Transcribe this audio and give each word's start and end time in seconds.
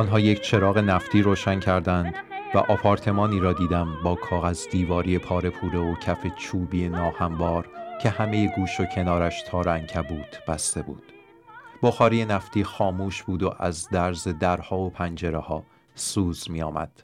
آنها 0.00 0.20
یک 0.20 0.40
چراغ 0.40 0.78
نفتی 0.78 1.22
روشن 1.22 1.60
کردند 1.60 2.14
و 2.54 2.58
آپارتمانی 2.58 3.40
را 3.40 3.52
دیدم 3.52 3.96
با 4.04 4.14
کاغذ 4.14 4.68
دیواری 4.68 5.18
پاره 5.18 5.50
پوره 5.50 5.78
و 5.78 5.94
کف 5.94 6.26
چوبی 6.36 6.88
ناهموار 6.88 7.68
که 8.02 8.10
همه 8.10 8.52
گوش 8.56 8.80
و 8.80 8.84
کنارش 8.84 9.42
تار 9.42 9.68
انکبوت 9.68 10.44
بسته 10.48 10.82
بود 10.82 11.02
بخاری 11.82 12.24
نفتی 12.24 12.64
خاموش 12.64 13.22
بود 13.22 13.42
و 13.42 13.54
از 13.58 13.88
درز 13.88 14.28
درها 14.28 14.78
و 14.78 14.90
پنجره 14.90 15.38
ها 15.38 15.64
سوز 15.94 16.50
می 16.50 16.62
آمد. 16.62 17.02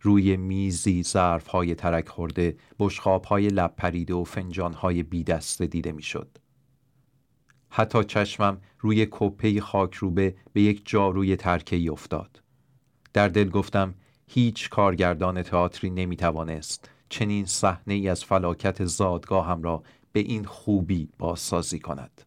روی 0.00 0.36
میزی 0.36 1.02
ظرف 1.02 1.46
های 1.46 1.74
ترک 1.74 2.08
خورده 2.08 2.56
بشخاب 2.78 3.24
های 3.24 3.48
لب 3.48 3.74
پریده 3.76 4.14
و 4.14 4.24
فنجان 4.24 4.72
های 4.72 5.02
بی 5.02 5.24
دیده 5.70 5.92
می 5.92 6.02
شد. 6.02 6.38
حتی 7.70 8.04
چشمم 8.04 8.60
روی 8.78 9.06
کپه 9.10 9.60
خاک 9.60 9.94
روبه 9.94 10.34
به 10.52 10.62
یک 10.62 10.82
جاروی 10.84 11.36
ترکه 11.36 11.92
افتاد. 11.92 12.42
در 13.12 13.28
دل 13.28 13.48
گفتم 13.48 13.94
هیچ 14.26 14.70
کارگردان 14.70 15.42
تئاتری 15.42 15.90
نمی‌توانست 15.90 16.90
چنین 17.08 17.46
صحنه 17.46 17.94
ای 17.94 18.08
از 18.08 18.24
فلاکت 18.24 18.84
زادگاهم 18.84 19.62
را 19.62 19.82
به 20.12 20.20
این 20.20 20.44
خوبی 20.44 21.08
بازسازی 21.18 21.78
کند. 21.78 22.22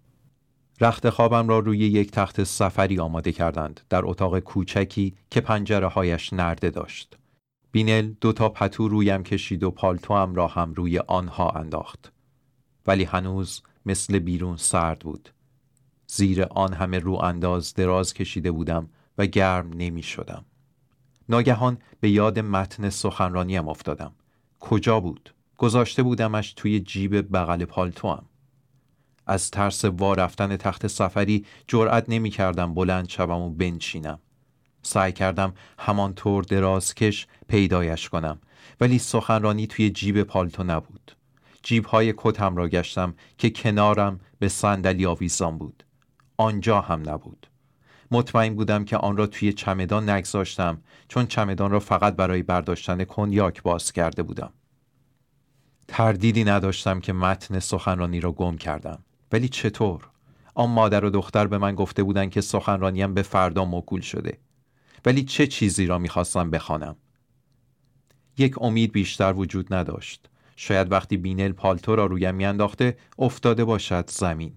رخت 0.81 1.09
خوابم 1.09 1.47
را 1.47 1.59
روی 1.59 1.77
یک 1.77 2.11
تخت 2.11 2.43
سفری 2.43 2.99
آماده 2.99 3.31
کردند 3.31 3.81
در 3.89 4.01
اتاق 4.05 4.39
کوچکی 4.39 5.15
که 5.31 5.41
پنجره 5.41 5.87
هایش 5.87 6.33
نرده 6.33 6.69
داشت. 6.69 7.17
بینل 7.71 8.13
دو 8.21 8.33
تا 8.33 8.49
پتو 8.49 8.87
رویم 8.87 9.23
کشید 9.23 9.63
و 9.63 9.71
پالتوام 9.71 10.35
را 10.35 10.47
هم 10.47 10.73
روی 10.73 10.99
آنها 10.99 11.49
انداخت. 11.49 12.11
ولی 12.87 13.03
هنوز 13.03 13.61
مثل 13.85 14.19
بیرون 14.19 14.57
سرد 14.57 14.99
بود. 14.99 15.29
زیر 16.07 16.43
آن 16.43 16.73
همه 16.73 16.99
رو 16.99 17.13
انداز 17.13 17.73
دراز 17.73 18.13
کشیده 18.13 18.51
بودم 18.51 18.89
و 19.17 19.25
گرم 19.25 19.69
نمی 19.73 20.03
شدم. 20.03 20.45
ناگهان 21.29 21.77
به 21.99 22.09
یاد 22.09 22.39
متن 22.39 22.89
سخنرانیم 22.89 23.67
افتادم. 23.67 24.11
کجا 24.59 24.99
بود؟ 24.99 25.33
گذاشته 25.57 26.03
بودمش 26.03 26.53
توی 26.53 26.79
جیب 26.79 27.35
بغل 27.35 27.65
پالتوام. 27.65 28.25
از 29.27 29.51
ترس 29.51 29.85
وا 29.85 30.13
رفتن 30.13 30.57
تخت 30.57 30.87
سفری 30.87 31.45
جرأت 31.67 32.05
نمی 32.07 32.29
کردم 32.29 32.73
بلند 32.73 33.09
شوم 33.09 33.41
و 33.41 33.49
بنشینم. 33.49 34.19
سعی 34.83 35.11
کردم 35.11 35.53
همانطور 35.79 36.43
درازکش 36.43 37.27
پیدایش 37.47 38.09
کنم 38.09 38.41
ولی 38.81 38.99
سخنرانی 38.99 39.67
توی 39.67 39.89
جیب 39.89 40.23
پالتو 40.23 40.63
نبود. 40.63 41.11
جیب 41.63 41.85
های 41.85 42.13
کتم 42.17 42.55
را 42.55 42.67
گشتم 42.67 43.13
که 43.37 43.49
کنارم 43.49 44.19
به 44.39 44.47
صندلی 44.47 45.05
آویزان 45.05 45.57
بود. 45.57 45.83
آنجا 46.37 46.81
هم 46.81 47.09
نبود. 47.09 47.47
مطمئن 48.11 48.55
بودم 48.55 48.85
که 48.85 48.97
آن 48.97 49.17
را 49.17 49.27
توی 49.27 49.53
چمدان 49.53 50.09
نگذاشتم 50.09 50.81
چون 51.07 51.25
چمدان 51.25 51.71
را 51.71 51.79
فقط 51.79 52.15
برای 52.15 52.43
برداشتن 52.43 53.03
کنیاک 53.03 53.63
باز 53.63 53.91
کرده 53.91 54.23
بودم. 54.23 54.53
تردیدی 55.87 56.43
نداشتم 56.43 56.99
که 56.99 57.13
متن 57.13 57.59
سخنرانی 57.59 58.19
را 58.19 58.31
گم 58.31 58.57
کردم. 58.57 59.03
ولی 59.31 59.49
چطور؟ 59.49 60.09
آن 60.55 60.69
مادر 60.69 61.05
و 61.05 61.09
دختر 61.09 61.47
به 61.47 61.57
من 61.57 61.75
گفته 61.75 62.03
بودند 62.03 62.31
که 62.31 62.41
سخنرانیم 62.41 63.13
به 63.13 63.21
فردا 63.21 63.65
موکول 63.65 64.01
شده. 64.01 64.37
ولی 65.05 65.23
چه 65.23 65.47
چیزی 65.47 65.85
را 65.85 65.97
می‌خواستم 65.97 66.49
بخوانم؟ 66.49 66.95
یک 68.37 68.61
امید 68.61 68.91
بیشتر 68.91 69.33
وجود 69.33 69.73
نداشت. 69.73 70.29
شاید 70.55 70.91
وقتی 70.91 71.17
بینل 71.17 71.51
پالتو 71.51 71.95
را 71.95 72.05
رویم 72.05 72.35
میانداخته 72.35 72.97
افتاده 73.19 73.65
باشد 73.65 74.09
زمین. 74.09 74.53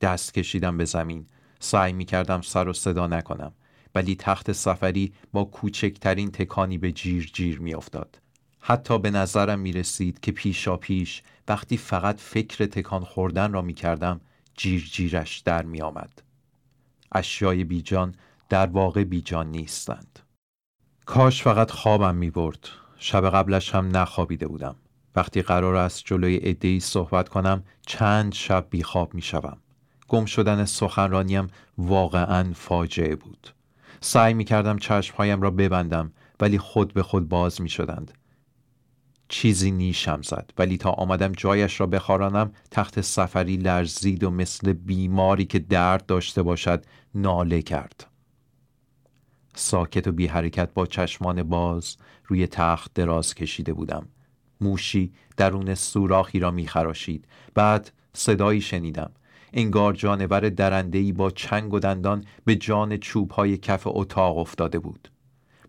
دست 0.00 0.34
کشیدم 0.34 0.76
به 0.76 0.84
زمین. 0.84 1.26
سعی 1.60 1.92
می 1.92 2.04
کردم 2.04 2.40
سر 2.40 2.68
و 2.68 2.72
صدا 2.72 3.06
نکنم. 3.06 3.52
ولی 3.94 4.16
تخت 4.16 4.52
سفری 4.52 5.12
با 5.32 5.44
کوچکترین 5.44 6.30
تکانی 6.30 6.78
به 6.78 6.92
جیر 6.92 7.30
جیر 7.34 7.60
می 7.60 7.74
افتاد. 7.74 8.20
حتی 8.60 8.98
به 8.98 9.10
نظرم 9.10 9.58
می 9.58 9.72
رسید 9.72 10.20
که 10.20 10.32
پیشا 10.32 10.76
پیش 10.76 11.22
وقتی 11.48 11.76
فقط 11.76 12.20
فکر 12.20 12.66
تکان 12.66 13.04
خوردن 13.04 13.52
را 13.52 13.62
می 13.62 13.74
کردم 13.74 14.20
جیر 14.56 14.88
جیرش 14.92 15.38
در 15.38 15.62
می 15.62 15.80
آمد. 15.80 16.22
اشیای 17.12 17.64
بیجان 17.64 18.14
در 18.48 18.66
واقع 18.66 19.04
بیجان 19.04 19.50
نیستند. 19.50 20.18
کاش 21.06 21.42
فقط 21.42 21.70
خوابم 21.70 22.14
می 22.14 22.30
برد. 22.30 22.68
شب 22.96 23.30
قبلش 23.30 23.74
هم 23.74 23.96
نخوابیده 23.96 24.48
بودم. 24.48 24.76
وقتی 25.16 25.42
قرار 25.42 25.74
است 25.74 26.02
جلوی 26.06 26.40
ادهی 26.42 26.80
صحبت 26.80 27.28
کنم 27.28 27.64
چند 27.86 28.34
شب 28.34 28.66
بیخواب 28.70 29.14
می 29.14 29.22
شوم. 29.22 29.58
گم 30.08 30.24
شدن 30.24 30.64
سخنرانیم 30.64 31.46
واقعا 31.78 32.52
فاجعه 32.54 33.16
بود. 33.16 33.54
سعی 34.00 34.34
می 34.34 34.44
کردم 34.44 34.78
چشمهایم 34.78 35.42
را 35.42 35.50
ببندم 35.50 36.12
ولی 36.40 36.58
خود 36.58 36.94
به 36.94 37.02
خود 37.02 37.28
باز 37.28 37.60
می 37.60 37.68
شدند. 37.68 38.12
چیزی 39.30 39.70
نیشم 39.70 40.22
زد 40.22 40.50
ولی 40.58 40.76
تا 40.76 40.90
آمدم 40.90 41.32
جایش 41.32 41.80
را 41.80 41.86
بخارانم 41.86 42.52
تخت 42.70 43.00
سفری 43.00 43.56
لرزید 43.56 44.24
و 44.24 44.30
مثل 44.30 44.72
بیماری 44.72 45.44
که 45.44 45.58
درد 45.58 46.06
داشته 46.06 46.42
باشد 46.42 46.84
ناله 47.14 47.62
کرد 47.62 48.06
ساکت 49.54 50.06
و 50.06 50.12
بی 50.12 50.26
حرکت 50.26 50.74
با 50.74 50.86
چشمان 50.86 51.42
باز 51.42 51.96
روی 52.26 52.46
تخت 52.46 52.94
دراز 52.94 53.34
کشیده 53.34 53.72
بودم 53.72 54.08
موشی 54.60 55.12
درون 55.36 55.74
سوراخی 55.74 56.38
را 56.38 56.50
میخراشید 56.50 57.24
بعد 57.54 57.92
صدایی 58.12 58.60
شنیدم. 58.60 59.10
انگار 59.52 59.92
جانور 59.92 60.48
درندهی 60.48 61.12
با 61.12 61.30
چنگ 61.30 61.74
و 61.74 61.78
دندان 61.78 62.24
به 62.44 62.56
جان 62.56 62.96
چوبهای 62.96 63.56
کف 63.56 63.82
اتاق 63.86 64.38
افتاده 64.38 64.78
بود. 64.78 65.10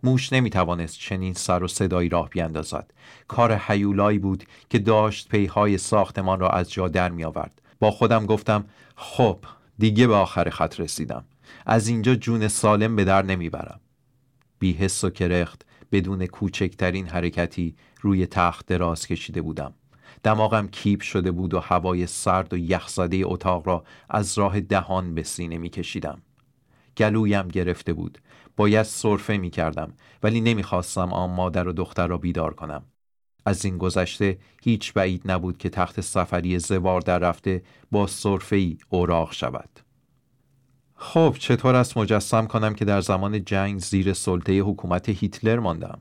موش 0.03 0.34
نمی‌توانست 0.34 1.00
چنین 1.00 1.34
سر 1.34 1.63
و 1.63 1.68
صدایی 1.68 2.09
راه 2.09 2.29
بیاندازد. 2.29 2.94
کار 3.28 3.56
حیولایی 3.56 4.19
بود 4.19 4.44
که 4.69 4.79
داشت 4.79 5.29
پیهای 5.29 5.78
ساختمان 5.78 6.40
را 6.40 6.50
از 6.50 6.72
جا 6.72 6.88
در 6.88 7.09
می 7.09 7.23
آورد 7.23 7.62
با 7.79 7.91
خودم 7.91 8.25
گفتم 8.25 8.66
خب 8.96 9.38
دیگه 9.79 10.08
به 10.08 10.16
آخر 10.16 10.50
خط 10.50 10.79
رسیدم. 10.79 11.25
از 11.66 11.88
اینجا 11.88 12.16
جون 12.16 12.47
سالم 12.47 12.96
به 12.96 13.03
در 13.03 13.22
نمی‌برم. 13.22 13.79
بی 14.59 14.73
حس 14.73 15.03
و 15.03 15.09
کرخت. 15.09 15.66
بدون 15.91 16.25
کوچکترین 16.25 17.07
حرکتی 17.07 17.75
روی 18.02 18.25
تخت 18.25 18.66
دراز 18.66 19.07
کشیده 19.07 19.41
بودم. 19.41 19.74
دماغم 20.24 20.68
کیپ 20.68 21.02
شده 21.02 21.31
بود 21.31 21.53
و 21.53 21.59
هوای 21.59 22.07
سرد 22.07 22.53
و 22.53 22.57
یخزده 22.57 23.22
اتاق 23.24 23.68
را 23.68 23.84
از 24.09 24.38
راه 24.38 24.59
دهان 24.59 25.16
به 25.16 25.24
سینه 25.24 25.57
می 25.57 25.69
کشیدم. 25.69 26.22
گلویم 26.97 27.47
گرفته 27.47 27.94
بود. 27.94 28.18
باید 28.57 28.85
صرفه 28.85 29.38
می 29.38 29.50
کردم 29.50 29.94
ولی 30.24 30.41
نمی‌خواستم 30.41 31.13
آن 31.13 31.29
مادر 31.29 31.68
و 31.68 31.74
دختر 31.74 32.08
را 32.08 32.18
بیدار 32.18 32.53
کنم. 32.53 32.84
از 33.46 33.66
این 33.66 33.78
گذشته 33.78 34.38
هیچ 34.63 34.94
بعید 34.94 35.31
نبود 35.31 35.58
که 35.58 35.69
تخت 35.69 36.02
سفری 36.02 36.59
زوار 36.59 37.02
در 37.02 37.19
رفته 37.19 37.63
با 37.91 38.08
صرفه 38.08 38.56
ای 38.56 38.78
اوراق 38.90 39.34
شود. 39.34 39.69
خب 41.03 41.35
چطور 41.39 41.75
است 41.75 41.97
مجسم 41.97 42.47
کنم 42.47 42.73
که 42.73 42.85
در 42.85 43.01
زمان 43.01 43.45
جنگ 43.45 43.79
زیر 43.79 44.13
سلطه 44.13 44.59
حکومت 44.59 45.09
هیتلر 45.09 45.59
ماندم؟ 45.59 45.99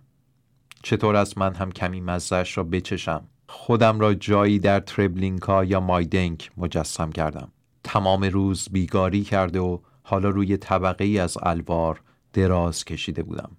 چطور 0.82 1.16
است 1.16 1.38
من 1.38 1.54
هم 1.54 1.72
کمی 1.72 2.00
مزهش 2.00 2.58
را 2.58 2.64
بچشم؟ 2.64 3.24
خودم 3.48 4.00
را 4.00 4.14
جایی 4.14 4.58
در 4.58 4.80
تربلینکا 4.80 5.64
یا 5.64 5.80
مایدنک 5.80 6.50
مجسم 6.56 7.12
کردم. 7.12 7.52
تمام 7.84 8.24
روز 8.24 8.68
بیگاری 8.72 9.22
کرده 9.22 9.60
و 9.60 9.78
حالا 10.02 10.28
روی 10.28 10.56
طبقه 10.56 11.04
ای 11.04 11.18
از 11.18 11.38
الوار 11.42 12.00
دراز 12.32 12.84
کشیده 12.84 13.22
بودم. 13.22 13.50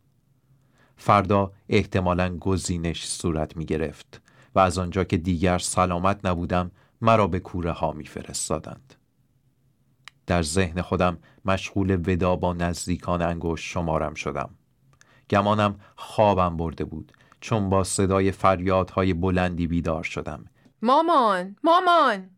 فردا 0.98 1.52
احتمالا 1.70 2.38
گزینش 2.38 3.06
صورت 3.06 3.58
می 3.58 3.66
گرفت 3.66 4.22
و 4.56 4.60
از 4.60 4.78
آنجا 4.78 5.04
که 5.04 5.18
دیگر 5.18 5.58
سلامت 5.58 6.26
نبودم 6.26 6.72
مرا 7.02 7.28
به 7.28 7.40
کوره 7.40 7.72
ها 7.72 7.92
می 7.92 8.06
فرستادند. 8.06 8.96
در 10.28 10.42
ذهن 10.44 10.82
خودم 10.82 11.18
مشغول 11.46 12.02
ودا 12.08 12.36
با 12.36 12.54
نزدیکان 12.54 13.22
انگوش 13.22 13.74
شمارم 13.74 14.14
شدم. 14.14 14.50
گمانم 15.30 15.80
خوابم 15.96 16.58
برده 16.58 16.86
بود 16.86 17.12
چون 17.40 17.70
با 17.70 17.84
صدای 17.84 18.32
فریادهای 18.32 19.14
بلندی 19.14 19.68
بیدار 19.68 20.04
شدم. 20.04 20.46
مامان! 20.82 21.56
مامان! 21.64 22.30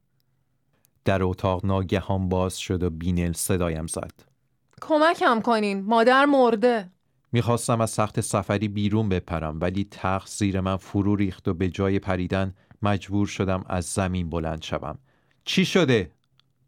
در 1.06 1.24
اتاق 1.24 1.66
ناگهان 1.66 2.30
باز 2.30 2.58
شد 2.58 2.84
و 2.84 2.90
بینل 2.90 3.34
صدایم 3.34 3.88
زد. 3.88 4.14
کمکم 4.82 5.42
کنین 5.42 5.82
مادر 5.82 6.26
مرده 6.26 6.90
می‌خواستم 7.32 7.82
از 7.82 7.90
سخت 7.90 8.22
سفری 8.22 8.68
بیرون 8.68 9.10
بپرم 9.10 9.58
ولی 9.62 9.88
تخت 9.92 10.30
زیر 10.30 10.62
من 10.62 10.78
فرو 10.78 11.16
ریخت 11.16 11.48
و 11.48 11.54
به 11.54 11.70
جای 11.70 12.00
پریدن 12.00 12.54
مجبور 12.82 13.28
شدم 13.28 13.64
از 13.68 13.86
زمین 13.86 14.30
بلند 14.30 14.64
شوم 14.64 14.98
چی 15.46 15.66
شده؟ 15.66 16.12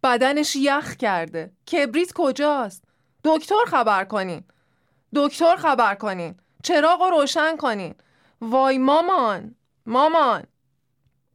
بدنش 0.05 0.55
یخ 0.55 0.95
کرده. 0.95 1.51
کبریت 1.71 2.11
کجاست؟ 2.15 2.83
دکتر 3.23 3.65
خبر 3.67 4.05
کنین. 4.05 4.43
دکتر 5.15 5.55
خبر 5.55 5.95
کنین. 5.95 6.35
چراغ 6.63 7.01
رو 7.01 7.19
روشن 7.19 7.57
کنین. 7.57 7.95
وای 8.41 8.77
مامان. 8.77 9.55
مامان. 9.85 10.43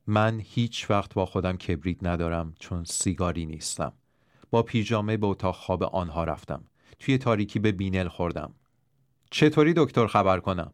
من 0.07 0.41
هیچ 0.45 0.91
وقت 0.91 1.15
با 1.15 1.27
خودم 1.27 1.57
کبریت 1.57 1.99
ندارم 2.03 2.55
چون 2.59 2.85
سیگاری 2.85 3.47
نیستم. 3.47 3.93
با 4.51 4.63
پیژامه 4.63 5.17
به 5.17 5.27
اتاق 5.27 5.55
خواب 5.55 5.83
آنها 5.83 6.25
رفتم. 6.25 6.65
توی 6.99 7.19
تاریکی 7.19 7.59
به 7.59 7.73
بینل 7.73 8.09
خوردم. 8.09 8.55
چطوری 9.31 9.73
دکتر 9.77 10.07
خبر 10.07 10.41
کنم؟ 10.41 10.73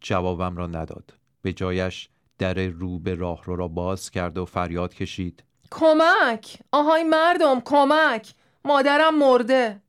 جوابم 0.00 0.56
را 0.56 0.66
نداد. 0.66 1.14
به 1.42 1.52
جایش 1.52 2.08
در 2.38 2.54
رو 2.54 2.98
به 2.98 3.14
راه 3.14 3.44
رو 3.44 3.56
را 3.56 3.68
باز 3.68 4.10
کرد 4.10 4.38
و 4.38 4.44
فریاد 4.44 4.94
کشید. 4.94 5.44
کمک. 5.72 6.58
آهای 6.72 7.04
مردم 7.04 7.60
کمک. 7.60 8.34
مادرم 8.64 9.18
مرده. 9.18 9.82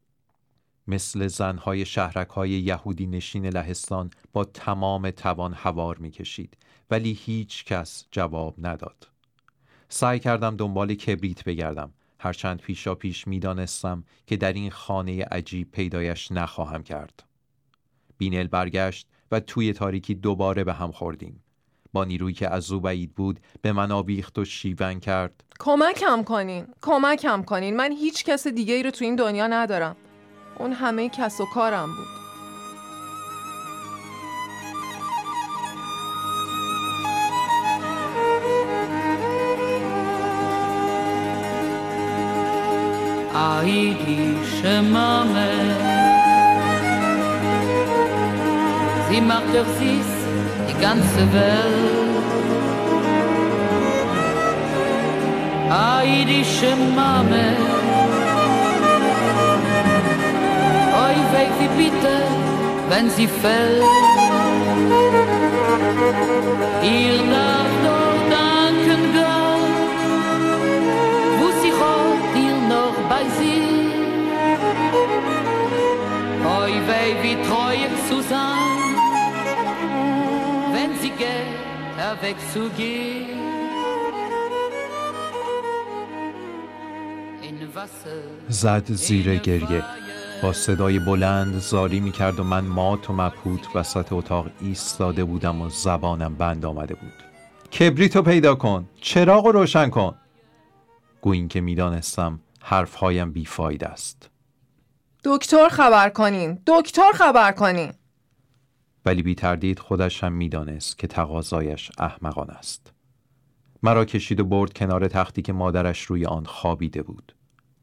مثل 0.87 1.27
زنهای 1.27 1.85
شهرک 1.85 2.29
های 2.29 2.49
یهودی 2.49 3.07
نشین 3.07 3.45
لهستان 3.45 4.09
با 4.33 4.43
تمام 4.43 5.11
توان 5.11 5.53
هوار 5.53 5.97
می 5.97 6.11
کشید 6.11 6.57
ولی 6.91 7.11
هیچ 7.11 7.65
کس 7.65 8.05
جواب 8.11 8.55
نداد. 8.57 9.07
سعی 9.89 10.19
کردم 10.19 10.55
دنبال 10.55 10.95
کبریت 10.95 11.43
بگردم. 11.43 11.93
هرچند 12.19 12.61
پیشا 12.61 12.95
پیش 12.95 13.27
می 13.27 13.39
دانستم 13.39 14.03
که 14.27 14.37
در 14.37 14.53
این 14.53 14.71
خانه 14.71 15.23
عجیب 15.23 15.71
پیدایش 15.71 16.31
نخواهم 16.31 16.83
کرد. 16.83 17.23
بینل 18.17 18.47
برگشت 18.47 19.07
و 19.31 19.39
توی 19.39 19.73
تاریکی 19.73 20.15
دوباره 20.15 20.63
به 20.63 20.73
هم 20.73 20.91
خوردیم. 20.91 21.43
با 21.93 22.03
نیرویی 22.03 22.35
که 22.35 22.49
از 22.53 22.71
او 22.71 22.79
بعید 22.79 23.15
بود 23.15 23.39
به 23.61 23.71
من 23.71 23.91
آویخت 23.91 24.39
و 24.39 24.45
شیون 24.45 24.99
کرد. 24.99 25.43
کمکم 25.59 26.23
کنین 26.23 26.65
کمکم 26.81 27.43
کنین. 27.43 27.75
من 27.75 27.91
هیچ 27.91 28.23
کس 28.23 28.47
دیگه 28.47 28.73
ای 28.73 28.83
رو 28.83 28.91
تو 28.91 29.05
این 29.05 29.15
دنیا 29.15 29.47
ندارم. 29.47 29.95
اون 30.59 30.73
همه 30.73 31.09
کس 31.09 31.41
و 31.41 31.45
کارم 31.53 31.87
بود. 31.87 32.23
Aidi 43.35 44.37
Shemame 44.55 45.49
Sie 49.09 49.21
macht 49.21 49.51
doch 49.55 49.71
die 49.79 50.22
ganze 50.83 51.23
Welt. 51.31 52.23
Aidi 55.69 56.43
Shemame 56.55 57.47
Oi, 61.03 61.17
weg 61.33 61.51
wie 61.59 61.71
bitte, 61.83 62.15
wenn 62.89 63.09
sie 63.15 63.29
fällt. 63.41 63.93
Ihr 66.97 67.17
darf 67.33 67.71
doch 67.87 68.19
danken 68.37 69.03
Gott. 69.17 69.79
Wo 71.39 71.47
sie 71.61 71.73
hat 71.81 72.31
ihr 72.45 72.57
noch 72.75 72.97
bei 73.11 73.23
sie 73.37 73.63
Oi, 76.61 76.73
wei, 76.87 77.09
wie 77.23 77.37
treu 77.47 77.77
zu 78.09 78.21
sein 78.29 78.72
In 82.13 82.17
Wasser 87.75 88.49
زد 88.49 88.91
زیر 88.91 89.35
گریه. 89.35 89.83
با 90.43 90.53
صدای 90.53 90.99
بلند 90.99 91.59
زاری 91.59 91.99
می 91.99 92.11
کرد 92.11 92.39
و 92.39 92.43
من 92.43 92.65
مات 92.65 93.09
و 93.09 93.13
مبهوت 93.13 93.75
وسط 93.75 94.13
اتاق 94.13 94.47
ایستاده 94.61 95.23
بودم 95.23 95.61
و 95.61 95.69
زبانم 95.69 96.35
بند 96.35 96.65
آمده 96.65 96.95
بود. 96.95 97.13
کبریتو 97.79 98.21
پیدا 98.21 98.55
کن. 98.55 98.89
چراغ 99.01 99.45
رو 99.45 99.51
روشن 99.51 99.89
کن. 99.89 100.15
گویین 101.21 101.47
که 101.47 101.61
می‌دانستم 101.61 102.39
حرفهایم 102.61 103.31
بیفاید 103.31 103.83
است. 103.83 104.29
دکتر 105.23 105.69
خبر 105.69 106.09
کنین. 106.09 106.59
دکتر 106.67 107.11
خبر 107.13 107.51
کنین. 107.51 107.93
ولی 109.05 109.23
بی 109.23 109.35
تردید 109.35 109.79
خودش 109.79 110.23
هم 110.23 110.33
می‌دانست 110.33 110.97
که 110.97 111.07
تقاضایش 111.07 111.91
احمقان 111.97 112.49
است. 112.49 112.93
مرا 113.83 114.05
کشید 114.05 114.39
و 114.39 114.45
برد 114.45 114.73
کنار 114.73 115.07
تختی 115.07 115.41
که 115.41 115.53
مادرش 115.53 116.01
روی 116.01 116.25
آن 116.25 116.45
خوابیده 116.45 117.03
بود. 117.03 117.35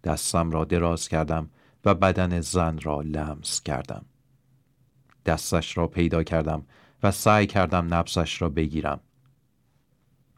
دستم 0.04 0.50
را 0.50 0.64
دراز 0.64 1.08
کردم 1.08 1.50
و 1.84 1.94
بدن 1.94 2.40
زن 2.40 2.78
را 2.78 3.00
لمس 3.00 3.62
کردم. 3.62 4.04
دستش 5.26 5.76
را 5.76 5.86
پیدا 5.86 6.22
کردم 6.22 6.66
و 7.02 7.10
سعی 7.10 7.46
کردم 7.46 7.94
نبزش 7.94 8.42
را 8.42 8.48
بگیرم. 8.48 9.00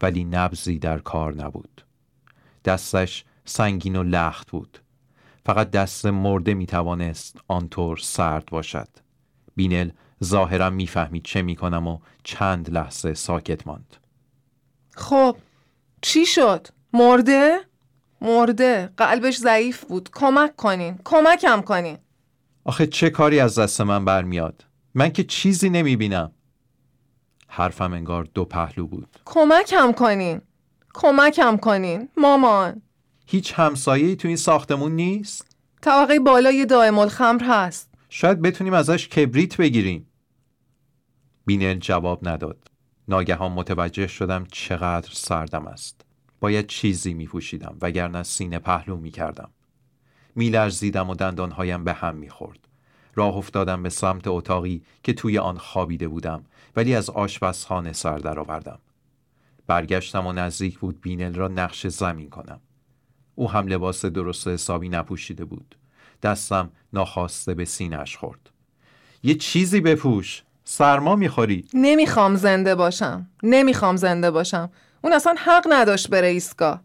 ولی 0.01 0.23
نبزی 0.23 0.79
در 0.79 0.99
کار 0.99 1.33
نبود. 1.35 1.85
دستش 2.65 3.25
سنگین 3.45 3.95
و 3.95 4.03
لخت 4.03 4.51
بود. 4.51 4.77
فقط 5.45 5.71
دست 5.71 6.05
مرده 6.05 6.53
می 6.53 6.65
توانست 6.65 7.37
آنطور 7.47 7.97
سرد 7.97 8.45
باشد. 8.45 8.87
بینل 9.55 9.89
ظاهرا 10.23 10.69
می‌فهمید 10.69 11.23
چه 11.23 11.41
می 11.41 11.55
کنم 11.55 11.87
و 11.87 11.99
چند 12.23 12.69
لحظه 12.69 13.13
ساکت 13.13 13.67
ماند. 13.67 13.97
خب 14.95 15.37
چی 16.01 16.25
شد؟ 16.25 16.67
مرده؟ 16.93 17.59
مرده. 18.21 18.89
قلبش 18.97 19.37
ضعیف 19.37 19.85
بود. 19.85 20.09
کمک 20.13 20.55
کنین. 20.55 20.99
کمکم 21.03 21.61
کنین. 21.61 21.97
آخه 22.63 22.87
چه 22.87 23.09
کاری 23.09 23.39
از 23.39 23.59
دست 23.59 23.81
من 23.81 24.05
برمیاد؟ 24.05 24.65
من 24.93 25.09
که 25.09 25.23
چیزی 25.23 25.69
نمی 25.69 25.95
بینم 25.95 26.31
حرفم 27.47 27.93
انگار 27.93 28.27
دو 28.33 28.45
پهلو 28.45 28.87
بود. 28.87 29.19
کمکم 29.25 29.91
کنین. 29.91 30.41
کمکم 30.93 31.57
کنین. 31.57 32.09
مامان. 32.17 32.81
هیچ 33.25 33.53
همسایه‌ای 33.55 34.15
تو 34.15 34.27
این 34.27 34.37
ساختمون 34.37 34.91
نیست؟ 34.91 35.45
طبقه 35.81 36.19
بالا 36.19 36.51
یه 36.51 36.65
دائم 36.65 36.99
الخمر 36.99 37.43
هست. 37.43 37.92
شاید 38.15 38.41
بتونیم 38.41 38.73
ازش 38.73 39.07
کبریت 39.07 39.57
بگیریم. 39.57 40.07
بینل 41.45 41.79
جواب 41.79 42.27
نداد. 42.27 42.67
ناگهان 43.07 43.51
متوجه 43.51 44.07
شدم 44.07 44.45
چقدر 44.51 45.09
سردم 45.13 45.67
است. 45.67 46.05
باید 46.39 46.67
چیزی 46.67 47.13
می 47.13 47.27
پوشیدم 47.27 47.77
وگرنه 47.81 48.23
سینه 48.23 48.59
پهلو 48.59 48.97
می 48.97 49.11
کردم 49.11 49.49
می 50.35 50.49
لرزیدم 50.49 51.09
و 51.09 51.15
دندانهایم 51.15 51.83
به 51.83 51.93
هم 51.93 52.15
می 52.15 52.29
خورد 52.29 52.67
راه 53.15 53.35
افتادم 53.35 53.83
به 53.83 53.89
سمت 53.89 54.27
اتاقی 54.27 54.83
که 55.03 55.13
توی 55.13 55.37
آن 55.37 55.57
خوابیده 55.57 56.07
بودم 56.07 56.45
ولی 56.75 56.95
از 56.95 57.09
آشپزخانه 57.09 57.93
سر 57.93 58.17
درآوردم. 58.17 58.79
برگشتم 59.67 60.27
و 60.27 60.31
نزدیک 60.31 60.79
بود 60.79 61.01
بینل 61.01 61.33
را 61.33 61.47
نقش 61.47 61.87
زمین 61.87 62.29
کنم. 62.29 62.59
او 63.35 63.51
هم 63.51 63.67
لباس 63.67 64.05
درست 64.05 64.47
حسابی 64.47 64.89
نپوشیده 64.89 65.45
بود. 65.45 65.75
دستم 66.21 66.71
ناخواسته 66.93 67.53
به 67.53 67.65
سینهش 67.65 68.17
خورد. 68.17 68.49
یه 69.23 69.35
چیزی 69.35 69.81
بپوش. 69.81 70.43
سرما 70.63 71.15
می‌خوری. 71.15 71.65
نمی‌خوام 71.73 72.35
زنده 72.35 72.75
باشم. 72.75 73.29
نمی‌خوام 73.43 73.95
زنده 73.95 74.31
باشم. 74.31 74.71
اون 75.01 75.13
اصلا 75.13 75.35
حق 75.37 75.67
نداشت 75.69 76.09
بره 76.09 76.27
ایستگاه. 76.27 76.81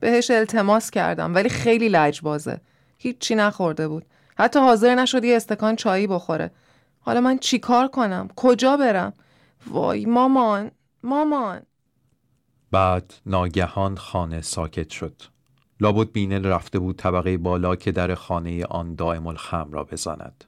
بهش 0.00 0.30
التماس 0.30 0.90
کردم 0.90 1.34
ولی 1.34 1.48
خیلی 1.48 1.88
لجبازه. 1.88 2.60
هیچی 2.98 3.34
نخورده 3.34 3.88
بود. 3.88 4.06
حتی 4.38 4.58
حاضر 4.58 4.94
نشد 4.94 5.24
یه 5.24 5.36
استکان 5.36 5.76
چایی 5.76 6.06
بخوره. 6.06 6.50
حالا 7.00 7.20
من 7.20 7.38
چیکار 7.38 7.88
کنم؟ 7.88 8.28
کجا 8.36 8.76
برم؟ 8.76 9.12
وای 9.66 10.06
مامان 10.06 10.70
مامان. 11.02 11.62
بعد 12.70 13.14
ناگهان 13.26 13.96
خانه 13.96 14.40
ساکت 14.40 14.90
شد. 14.90 15.22
لابد 15.82 16.12
بینل 16.12 16.46
رفته 16.46 16.78
بود 16.78 16.96
طبقه 16.96 17.36
بالا 17.36 17.76
که 17.76 17.92
در 17.92 18.14
خانه 18.14 18.64
آن 18.64 18.94
دائم 18.94 19.26
الخم 19.26 19.68
را 19.72 19.84
بزند. 19.84 20.44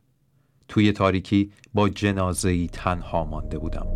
توی 0.69 0.93
تاریکی 0.93 1.53
با 1.75 1.88
جنازه 1.88 2.49
ای 2.49 2.69
تنها 2.73 3.25
مانده 3.25 3.59
بودم. 3.59 3.87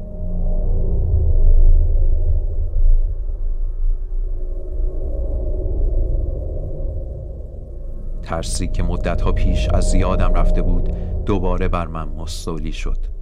ترسی 8.22 8.68
که 8.68 8.82
مدتها 8.82 9.32
پیش 9.32 9.68
از 9.68 9.94
یادم 9.94 10.34
رفته 10.34 10.62
بود 10.62 10.88
دوباره 11.24 11.68
بر 11.68 11.86
من 11.86 12.08
مستولی 12.08 12.72
شد. 12.72 13.17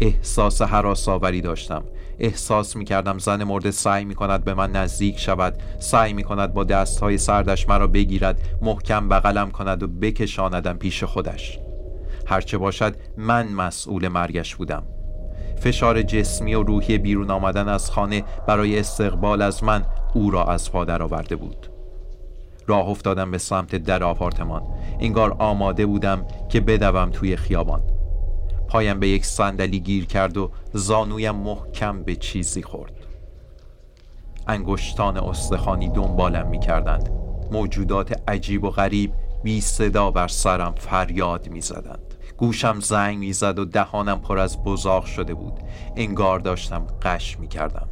احساس 0.00 0.62
حراس 0.62 1.08
آوری 1.08 1.40
داشتم. 1.40 1.84
احساس 2.18 2.76
می 2.76 2.84
کردم 2.84 3.18
زن 3.18 3.44
مرده 3.44 3.70
سعی 3.70 4.04
می 4.04 4.14
کند 4.14 4.44
به 4.44 4.54
من 4.54 4.72
نزدیک 4.72 5.18
شود 5.18 5.54
سعی 5.78 6.12
می 6.12 6.24
کند 6.24 6.54
با 6.54 6.64
دستهای 6.64 7.18
سردش 7.18 7.68
مرا 7.68 7.86
بگیرد 7.86 8.40
محکم 8.62 9.08
بغلم 9.08 9.50
کند 9.50 9.82
و 9.82 9.88
بکشاندم 9.88 10.76
پیش 10.76 11.04
خودش. 11.04 11.58
هرچه 12.26 12.58
باشد 12.58 12.96
من 13.16 13.48
مسئول 13.48 14.08
مرگش 14.08 14.56
بودم. 14.56 14.82
فشار 15.60 16.02
جسمی 16.02 16.54
و 16.54 16.62
روحی 16.62 16.98
بیرون 16.98 17.30
آمدن 17.30 17.68
از 17.68 17.90
خانه 17.90 18.24
برای 18.48 18.78
استقبال 18.78 19.42
از 19.42 19.64
من 19.64 19.84
او 20.14 20.30
را 20.30 20.44
از 20.44 20.72
پا 20.72 20.86
آورده 21.00 21.36
بود. 21.36 21.70
راه 22.66 22.88
افتادم 22.88 23.30
به 23.30 23.38
سمت 23.38 23.76
در 23.76 24.04
آپارتمان. 24.04 24.62
انگار 25.00 25.36
آماده 25.38 25.86
بودم 25.86 26.26
که 26.48 26.60
بدوم 26.60 27.10
توی 27.10 27.36
خیابان. 27.36 27.82
پایم 28.68 29.00
به 29.00 29.08
یک 29.08 29.26
صندلی 29.26 29.80
گیر 29.80 30.06
کرد 30.06 30.36
و 30.36 30.50
زانویم 30.72 31.34
محکم 31.34 32.02
به 32.02 32.16
چیزی 32.16 32.62
خورد. 32.62 32.92
انگشتان 34.46 35.16
استخانی 35.16 35.88
دنبالم 35.88 36.48
می 36.48 36.60
کردند 36.60 37.10
موجودات 37.52 38.22
عجیب 38.28 38.64
و 38.64 38.70
غریب 38.70 39.12
بی 39.42 39.60
صدا 39.60 40.10
بر 40.10 40.28
سرم 40.28 40.74
فریاد 40.74 41.48
می 41.48 41.60
زدند 41.60 42.14
گوشم 42.36 42.80
زنگ 42.80 43.18
می‌زد 43.18 43.58
و 43.58 43.64
دهانم 43.64 44.20
پر 44.20 44.38
از 44.38 44.64
بزاق 44.64 45.04
شده 45.04 45.34
بود. 45.34 45.52
انگار 45.96 46.38
داشتم 46.38 46.86
قش 47.02 47.38
می‌کردم. 47.38 47.88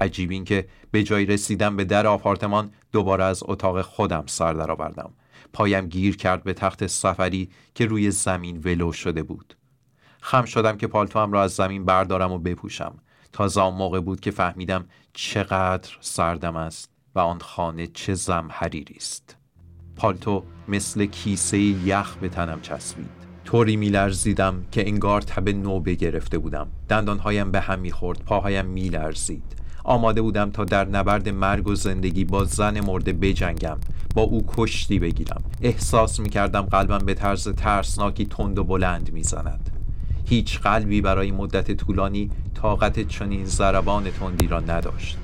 عجیب 0.00 0.30
این 0.30 0.44
که 0.44 0.66
به 0.90 1.02
جای 1.02 1.26
رسیدم 1.26 1.76
به 1.76 1.84
در 1.84 2.06
آپارتمان 2.06 2.70
دوباره 2.92 3.24
از 3.24 3.42
اتاق 3.46 3.82
خودم 3.82 4.24
سر 4.26 4.52
درآوردم. 4.52 5.10
پایم 5.52 5.86
گیر 5.86 6.16
کرد 6.16 6.44
به 6.44 6.52
تخت 6.52 6.86
سفری 6.86 7.50
که 7.74 7.86
روی 7.86 8.10
زمین 8.10 8.56
ولو 8.64 8.92
شده 8.92 9.22
بود. 9.22 9.54
خم 10.20 10.44
شدم 10.44 10.76
که 10.76 10.86
پالتوام 10.86 11.32
را 11.32 11.42
از 11.42 11.52
زمین 11.52 11.84
بردارم 11.84 12.32
و 12.32 12.38
بپوشم. 12.38 12.94
تازه 13.32 13.60
آن 13.60 13.74
موقع 13.74 14.00
بود 14.00 14.20
که 14.20 14.30
فهمیدم 14.30 14.84
چقدر 15.12 15.90
سردم 16.00 16.56
است 16.56 16.90
و 17.14 17.18
آن 17.18 17.38
خانه 17.38 17.86
چه 17.86 18.14
زمحریری 18.14 18.94
است. 18.96 19.36
پالتو 19.96 20.44
مثل 20.68 21.06
کیسه 21.06 21.58
یخ 21.58 22.16
به 22.16 22.28
تنم 22.28 22.60
چسبید. 22.60 23.10
طوری 23.44 23.76
میلرزیدم 23.76 24.64
که 24.70 24.88
انگار 24.88 25.20
تب 25.20 25.48
نو 25.48 25.80
گرفته 25.80 26.38
بودم. 26.38 26.68
دندانهایم 26.88 27.50
به 27.50 27.60
هم 27.60 27.78
می‌خورد 27.78 28.24
پاهایم 28.24 28.66
میلرزید. 28.66 29.55
آماده 29.86 30.22
بودم 30.22 30.50
تا 30.50 30.64
در 30.64 30.88
نبرد 30.88 31.28
مرگ 31.28 31.68
و 31.68 31.74
زندگی 31.74 32.24
با 32.24 32.44
زن 32.44 32.80
مرده 32.80 33.12
بجنگم 33.12 33.76
با 34.14 34.22
او 34.22 34.44
کشتی 34.48 34.98
بگیرم. 34.98 35.42
احساس 35.62 36.20
می‌کردم 36.20 36.62
قلبم 36.62 36.98
به 36.98 37.14
طرز 37.14 37.48
ترسناکی 37.48 38.26
تند 38.26 38.58
و 38.58 38.64
بلند 38.64 39.12
می‌زند. 39.12 39.70
هیچ 40.24 40.60
قلبی 40.60 41.00
برای 41.00 41.30
مدت 41.32 41.72
طولانی 41.72 42.30
طاقت 42.54 43.08
چنین 43.08 43.44
ضربان 43.44 44.10
تندی 44.10 44.46
را 44.46 44.60
نداشت. 44.60 45.18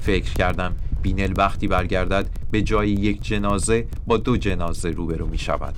فکر 0.00 0.32
کردم 0.32 0.72
بینل 1.02 1.32
وقتی 1.36 1.68
برگردد 1.68 2.26
به 2.50 2.62
جای 2.62 2.90
یک 2.90 3.22
جنازه 3.22 3.86
با 4.06 4.16
دو 4.16 4.36
جنازه 4.36 4.90
روبرو 4.90 5.26
می 5.26 5.38
شود 5.38 5.74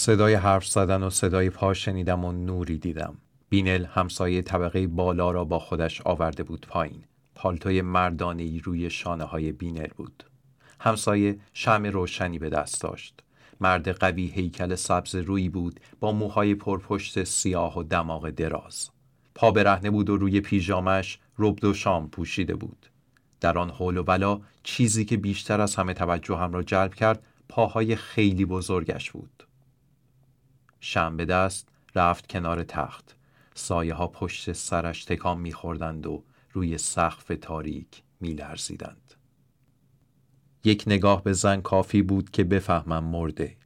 صدای 0.00 0.34
حرف 0.34 0.66
زدن 0.66 1.02
و 1.02 1.10
صدای 1.10 1.50
پا 1.50 1.74
شنیدم 1.74 2.24
و 2.24 2.32
نوری 2.32 2.78
دیدم. 2.78 3.18
بینل 3.48 3.84
همسایه 3.84 4.42
طبقه 4.42 4.86
بالا 4.86 5.30
را 5.30 5.44
با 5.44 5.58
خودش 5.58 6.00
آورده 6.00 6.42
بود 6.42 6.66
پایین. 6.70 7.04
پالتوی 7.34 7.82
مردانه 7.82 8.60
روی 8.64 8.90
شانه 8.90 9.24
های 9.24 9.52
بینل 9.52 9.88
بود. 9.96 10.24
همسایه 10.80 11.38
شم 11.52 11.86
روشنی 11.86 12.38
به 12.38 12.48
دست 12.48 12.80
داشت. 12.80 13.20
مرد 13.60 13.88
قوی 13.88 14.26
هیکل 14.26 14.74
سبز 14.74 15.14
روی 15.14 15.48
بود 15.48 15.80
با 16.00 16.12
موهای 16.12 16.54
پرپشت 16.54 17.24
سیاه 17.24 17.78
و 17.78 17.82
دماغ 17.82 18.30
دراز. 18.30 18.90
پا 19.34 19.50
برهنه 19.50 19.90
بود 19.90 20.10
و 20.10 20.16
روی 20.16 20.40
پیژامش 20.40 21.18
ربد 21.38 21.64
و 21.64 21.74
شام 21.74 22.10
پوشیده 22.10 22.54
بود. 22.54 22.86
در 23.40 23.58
آن 23.58 23.70
حول 23.70 23.96
و 23.96 24.02
بلا 24.02 24.40
چیزی 24.62 25.04
که 25.04 25.16
بیشتر 25.16 25.60
از 25.60 25.76
همه 25.76 25.94
توجه 25.94 26.36
هم 26.36 26.52
را 26.52 26.62
جلب 26.62 26.94
کرد 26.94 27.26
پاهای 27.48 27.96
خیلی 27.96 28.44
بزرگش 28.44 29.10
بود. 29.10 29.47
شم 30.80 31.16
به 31.16 31.24
دست 31.24 31.68
رفت 31.94 32.26
کنار 32.26 32.64
تخت. 32.64 33.16
سایه 33.54 33.94
ها 33.94 34.06
پشت 34.06 34.52
سرش 34.52 35.04
تکان 35.04 35.38
میخوردند 35.38 36.06
و 36.06 36.24
روی 36.52 36.78
سقف 36.78 37.32
تاریک 37.40 38.02
میلرزیدند. 38.20 39.14
یک 40.64 40.84
نگاه 40.86 41.22
به 41.22 41.32
زن 41.32 41.60
کافی 41.60 42.02
بود 42.02 42.30
که 42.30 42.44
بفهمم 42.44 43.04
مرده. 43.04 43.56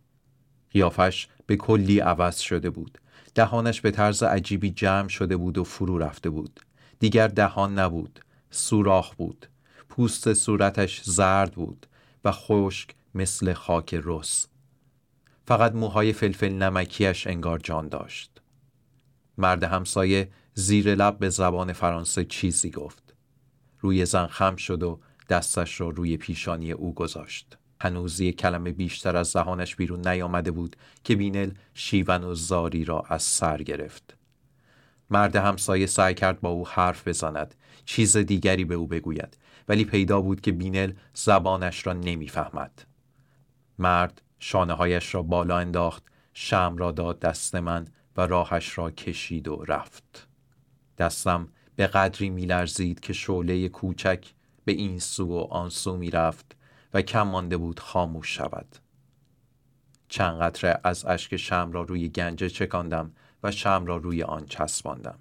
قیافش 0.71 1.29
به 1.47 1.57
کلی 1.57 1.99
عوض 2.01 2.39
شده 2.39 2.71
بود. 2.71 2.99
دهانش 3.35 3.81
به 3.81 3.91
طرز 3.91 4.23
عجیبی 4.23 4.71
جمع 4.71 5.09
شده 5.09 5.37
بود 5.37 5.59
و 5.59 5.65
فرو 5.65 5.99
رفته 5.99 6.31
بود. 6.31 6.61
دیگر 6.99 7.29
دهان 7.29 7.79
نبود. 7.79 8.21
سوراخ 8.51 9.15
بود. 9.15 9.47
پوست 9.89 10.35
صورتش 10.35 11.03
زرد 11.03 11.53
بود 11.53 11.87
و 12.25 12.33
خشک 12.33 12.95
مثل 13.15 13.53
خاک 13.53 14.01
رس. 14.05 14.49
فقط 15.47 15.75
موهای 15.75 16.13
فلفل 16.13 16.53
نمکیش 16.53 17.27
انگار 17.27 17.59
جان 17.59 17.89
داشت. 17.89 18.41
مرد 19.39 19.65
همسایه 19.65 20.29
زیر 20.55 20.95
لب 20.95 21.19
به 21.19 21.29
زبان 21.29 21.73
فرانسه 21.73 22.25
چیزی 22.25 22.71
گفت. 22.71 23.15
روی 23.81 24.07
زن 24.07 24.27
خم 24.27 24.57
شد 24.57 24.83
و 24.83 25.01
دستش 25.29 25.81
را 25.81 25.89
روی 25.89 26.17
پیشانی 26.17 26.73
او 26.73 26.95
گذاشت. 26.95 27.59
هنوز 27.81 28.21
یک 28.21 28.37
کلمه 28.37 28.73
بیشتر 28.73 29.17
از 29.17 29.27
زهانش 29.29 29.77
بیرون 29.77 30.09
نیامده 30.09 30.51
بود 30.51 30.77
که 31.05 31.17
بینل 31.17 31.51
شیون 31.75 32.25
و 32.25 32.35
زاری 32.35 32.85
را 32.85 33.05
از 33.09 33.23
سر 33.23 33.63
گرفت. 33.63 34.17
مرد 35.11 35.37
همسایه 35.37 35.87
سعی 35.87 36.15
کرد 36.15 36.41
با 36.41 36.49
او 36.49 36.69
حرف 36.69 37.09
بزند 37.09 37.55
چیز 37.85 38.17
دیگری 38.17 38.65
به 38.65 38.75
او 38.75 38.87
بگوید 38.87 39.37
ولی 39.69 39.85
پیدا 39.85 40.21
بود 40.21 40.41
که 40.41 40.53
بینل 40.53 40.93
زبانش 41.15 41.87
را 41.87 41.93
نمی‌فهمد. 41.93 42.87
مرد 43.79 44.23
شانه 44.45 44.73
هایش 44.73 45.15
را 45.15 45.23
بالا 45.23 45.59
انداخت 45.59 46.03
شم 46.33 46.75
را 46.79 46.91
داد 46.91 47.21
دست 47.21 47.55
من 47.55 47.87
و 48.17 48.27
راهش 48.27 48.79
را 48.79 48.91
کشید 48.91 49.49
و 49.49 49.65
رفت. 49.69 50.29
دستم 50.99 51.49
به 51.77 51.87
قدری 51.87 52.31
میلرزید 52.31 53.01
که 53.01 53.13
شعله 53.13 53.69
کوچک 53.69 54.27
به 54.65 54.73
این 54.73 54.99
سو 54.99 55.29
و 55.29 55.39
آن 55.51 55.69
سو 55.71 55.97
می‌رفت 55.97 56.57
و 56.95 57.03
کم 57.03 57.23
مانده 57.23 57.57
بود 57.57 57.81
خاموش 57.81 58.37
شود. 58.37 58.77
چند 60.09 60.41
قطره 60.41 60.81
از 60.85 61.05
اشک 61.05 61.37
شم 61.37 61.71
را 61.73 61.83
روی 61.83 62.09
گنجه 62.09 62.49
چکاندم 62.49 63.13
و 63.43 63.51
شم 63.51 63.85
را 63.87 63.97
روی 63.97 64.23
آن 64.23 64.47
چسباندم. 64.47 65.19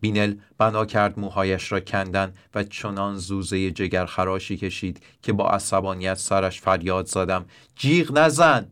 بینل 0.00 0.34
بنا 0.58 0.86
کرد 0.86 1.20
موهایش 1.20 1.72
را 1.72 1.80
کندن 1.80 2.34
و 2.54 2.62
چنان 2.62 3.16
زوزه 3.16 3.70
جگر 3.70 4.06
خراشی 4.06 4.56
کشید 4.56 5.02
که 5.22 5.32
با 5.32 5.50
عصبانیت 5.50 6.14
سرش 6.14 6.60
فریاد 6.60 7.06
زدم 7.06 7.44
جیغ 7.76 8.18
نزن! 8.18 8.70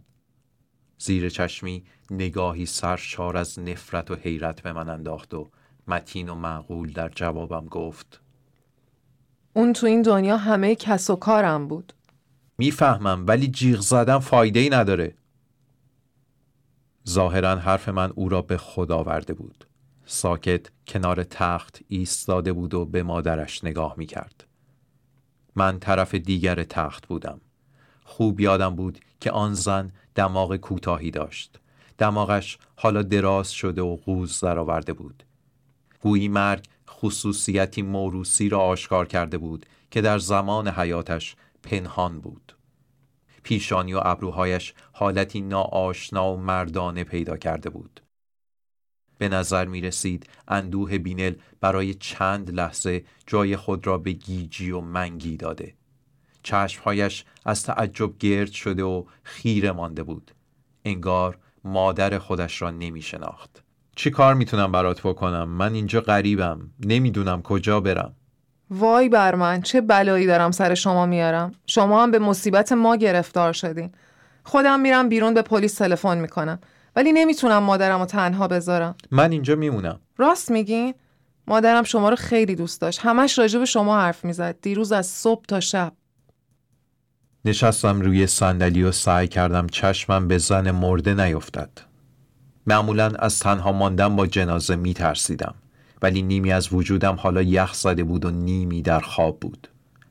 زیر 0.98 1.28
چشمی 1.28 1.84
نگاهی 2.10 2.66
سرشار 2.66 3.36
از 3.36 3.58
نفرت 3.58 4.10
و 4.10 4.14
حیرت 4.14 4.60
به 4.62 4.72
من 4.72 4.88
انداخت 4.88 5.34
و 5.34 5.50
متین 5.88 6.28
و 6.28 6.34
معقول 6.34 6.92
در 6.92 7.08
جوابم 7.08 7.66
گفت. 7.66 8.20
اون 9.52 9.72
تو 9.72 9.86
این 9.86 10.02
دنیا 10.02 10.36
همه 10.36 10.74
کس 10.74 11.10
و 11.10 11.16
کارم 11.16 11.68
بود. 11.68 11.92
می‌فهمم 12.58 13.24
ولی 13.26 13.48
جیغ 13.48 13.80
زدن 13.80 14.18
فایده 14.18 14.60
ای 14.60 14.70
نداره. 14.70 15.14
ظاهرا 17.08 17.56
حرف 17.56 17.88
من 17.88 18.12
او 18.14 18.28
را 18.28 18.42
به 18.42 18.56
خود 18.56 18.92
آورده 18.92 19.34
بود. 19.34 19.67
ساکت 20.10 20.66
کنار 20.86 21.24
تخت 21.24 21.80
ایستاده 21.88 22.52
بود 22.52 22.74
و 22.74 22.84
به 22.84 23.02
مادرش 23.02 23.64
نگاه 23.64 23.94
می 23.96 24.06
کرد. 24.06 24.46
من 25.56 25.78
طرف 25.78 26.14
دیگر 26.14 26.64
تخت 26.64 27.06
بودم. 27.06 27.40
خوب 28.04 28.40
یادم 28.40 28.76
بود 28.76 28.98
که 29.20 29.30
آن 29.30 29.54
زن 29.54 29.92
دماغ 30.14 30.56
کوتاهی 30.56 31.10
داشت. 31.10 31.60
دماغش 31.98 32.58
حالا 32.76 33.02
دراز 33.02 33.50
شده 33.50 33.82
و 33.82 33.96
قوز 33.96 34.40
درآورده 34.40 34.92
بود. 34.92 35.22
گویی 36.00 36.28
مرگ 36.28 36.64
خصوصیتی 36.88 37.82
موروسی 37.82 38.48
را 38.48 38.60
آشکار 38.60 39.06
کرده 39.06 39.38
بود 39.38 39.66
که 39.90 40.00
در 40.00 40.18
زمان 40.18 40.68
حیاتش 40.68 41.36
پنهان 41.62 42.20
بود. 42.20 42.56
پیشانی 43.42 43.94
و 43.94 44.00
ابروهایش 44.04 44.74
حالتی 44.92 45.40
ناآشنا 45.40 46.32
و 46.32 46.36
مردانه 46.36 47.04
پیدا 47.04 47.36
کرده 47.36 47.70
بود. 47.70 48.00
به 49.18 49.28
نظر 49.28 49.64
می 49.64 49.80
رسید 49.80 50.30
اندوه 50.48 50.98
بینل 50.98 51.34
برای 51.60 51.94
چند 51.94 52.50
لحظه 52.50 53.04
جای 53.26 53.56
خود 53.56 53.86
را 53.86 53.98
به 53.98 54.12
گیجی 54.12 54.70
و 54.70 54.80
منگی 54.80 55.36
داده. 55.36 55.74
چشمهایش 56.42 57.24
از 57.44 57.62
تعجب 57.62 58.18
گرد 58.18 58.50
شده 58.50 58.82
و 58.82 59.04
خیره 59.22 59.72
مانده 59.72 60.02
بود. 60.02 60.30
انگار 60.84 61.38
مادر 61.64 62.18
خودش 62.18 62.62
را 62.62 62.70
نمی 62.70 63.02
شناخت. 63.02 63.62
چی 63.96 64.10
کار 64.10 64.34
می‌تونم 64.34 64.72
برات 64.72 65.00
بکنم؟ 65.02 65.48
من 65.48 65.74
اینجا 65.74 66.00
غریبم. 66.00 66.70
نمی‌دونم 66.80 67.42
کجا 67.42 67.80
برم. 67.80 68.14
وای 68.70 69.08
بر 69.08 69.34
من 69.34 69.62
چه 69.62 69.80
بلایی 69.80 70.26
دارم 70.26 70.50
سر 70.50 70.74
شما 70.74 71.06
میارم 71.06 71.52
شما 71.66 72.02
هم 72.02 72.10
به 72.10 72.18
مصیبت 72.18 72.72
ما 72.72 72.96
گرفتار 72.96 73.52
شدین 73.52 73.92
خودم 74.44 74.80
میرم 74.80 75.08
بیرون 75.08 75.34
به 75.34 75.42
پلیس 75.42 75.74
تلفن 75.74 76.18
می‌کنم 76.18 76.58
ولی 76.98 77.12
نمی‌تونم 77.12 77.58
مادرم 77.58 78.00
رو 78.00 78.06
تنها 78.06 78.48
بذارم. 78.48 78.94
من 79.10 79.32
اینجا 79.32 79.56
میمونم. 79.56 80.00
راست 80.16 80.50
میگین 80.50 80.94
مادرم 81.46 81.82
شما 81.82 82.08
رو 82.08 82.16
خیلی 82.16 82.54
دوست 82.54 82.80
داشت. 82.80 83.00
همش 83.02 83.38
راجع 83.38 83.58
به 83.58 83.64
شما 83.64 84.00
حرف 84.00 84.24
می‌زد. 84.24 84.60
دیروز 84.62 84.92
از 84.92 85.06
صبح 85.06 85.44
تا 85.48 85.60
شب. 85.60 85.92
نشستم 87.44 88.00
روی 88.00 88.26
صندلی 88.26 88.82
و 88.82 88.92
سعی 88.92 89.28
کردم 89.28 89.66
چشمم 89.66 90.28
به 90.28 90.38
زن 90.38 90.70
مرده 90.70 91.14
نیفتد 91.14 91.70
معمولا 92.66 93.12
از 93.18 93.38
تنها 93.38 93.72
ماندن 93.72 94.16
با 94.16 94.26
جنازه 94.26 94.76
میترسیدم. 94.76 95.54
ولی 96.02 96.22
نیمی 96.22 96.52
از 96.52 96.72
وجودم 96.72 97.14
حالا 97.14 97.42
یخ 97.42 97.74
زده 97.74 98.04
بود 98.04 98.24
و 98.24 98.30
نیمی 98.30 98.82
در 98.82 99.00
خواب 99.00 99.40
بود. 99.40 99.68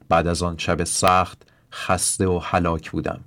بعد 0.09 0.27
از 0.27 0.43
آن 0.43 0.57
شب 0.57 0.83
سخت 0.83 1.47
خسته 1.71 2.27
و 2.27 2.39
هلاک 2.43 2.91
بودم. 2.91 3.19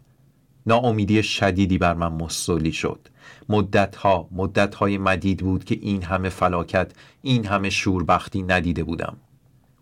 ناامیدی 0.67 1.23
شدیدی 1.23 1.79
بر 1.79 1.95
من 1.95 2.12
مستولی 2.12 2.73
شد. 2.73 3.09
مدتها 3.50 4.28
مدتهای 4.33 4.99
مدید 4.99 5.38
بود 5.38 5.64
که 5.64 5.78
این 5.80 6.02
همه 6.02 6.28
فلاکت 6.28 6.92
این 7.23 7.47
همه 7.47 7.71
شوربختی 7.71 8.42
ندیده 8.42 8.85
بودم. 8.85 9.16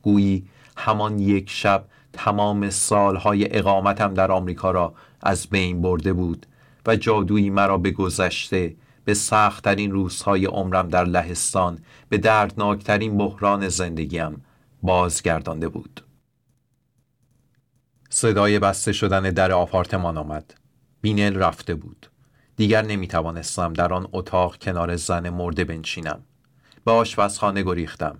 گویی 0.02 0.46
همان 0.76 1.18
یک 1.18 1.50
شب 1.50 1.84
تمام 2.12 2.70
سالهای 2.70 3.58
اقامتم 3.58 4.14
در 4.14 4.32
آمریکا 4.32 4.70
را 4.70 4.94
از 5.22 5.46
بین 5.46 5.82
برده 5.82 6.12
بود 6.12 6.46
و 6.86 6.96
جادویی 6.96 7.50
مرا 7.50 7.78
به 7.78 7.90
گذشته 7.90 8.76
به 9.04 9.14
سختترین 9.14 9.92
روزهای 9.92 10.46
عمرم 10.46 10.88
در 10.88 11.04
لهستان 11.04 11.78
به 12.08 12.18
دردناکترین 12.18 13.18
بحران 13.18 13.68
زندگیم 13.68 14.44
بازگردانده 14.82 15.68
بود. 15.68 16.00
صدای 18.10 18.58
بسته 18.58 18.92
شدن 18.92 19.22
در 19.22 19.52
آپارتمان 19.52 20.18
آمد. 20.18 20.54
بینل 21.00 21.36
رفته 21.36 21.74
بود. 21.74 22.06
دیگر 22.58 22.82
نمی 22.82 23.08
توانستم 23.08 23.72
در 23.72 23.92
آن 23.92 24.08
اتاق 24.12 24.56
کنار 24.56 24.96
زن 24.96 25.28
مرده 25.28 25.64
بنشینم. 25.64 26.20
به 26.84 26.92
آشپزخانه 26.92 27.62
گریختم. 27.62 28.18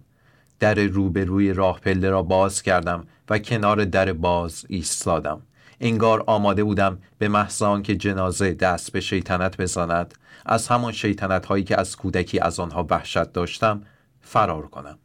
در 0.59 0.75
روبروی 0.75 1.53
راه 1.53 1.81
پله 1.81 2.11
را 2.11 2.23
باز 2.23 2.63
کردم 2.63 3.07
و 3.29 3.39
کنار 3.39 3.85
در 3.85 4.13
باز 4.13 4.65
ایستادم. 4.69 5.43
انگار 5.81 6.25
آماده 6.27 6.65
بودم 6.65 6.99
به 7.19 7.29
محض 7.29 7.63
که 7.83 7.97
جنازه 7.97 8.55
دست 8.55 8.93
به 8.93 9.01
شیطنت 9.01 9.61
بزند 9.61 10.15
از 10.47 10.69
همان 10.69 10.93
شیطنت 10.93 11.47
هایی 11.47 11.65
که 11.65 11.81
از 11.81 11.97
کودکی 11.97 12.39
از 12.39 12.61
آنها 12.61 12.87
وحشت 12.91 13.33
داشتم 13.33 13.83
فرار 14.21 14.67
کنم. 14.67 14.99